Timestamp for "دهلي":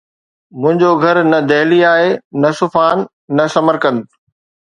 1.49-1.79